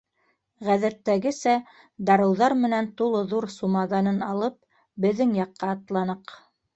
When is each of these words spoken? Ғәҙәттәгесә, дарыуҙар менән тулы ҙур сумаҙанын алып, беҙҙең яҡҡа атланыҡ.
Ғәҙәттәгесә, 0.67 1.51
дарыуҙар 2.09 2.55
менән 2.61 2.89
тулы 3.01 3.21
ҙур 3.33 3.47
сумаҙанын 3.57 4.17
алып, 4.29 4.57
беҙҙең 5.05 5.37
яҡҡа 5.41 5.71
атланыҡ. 5.75 6.35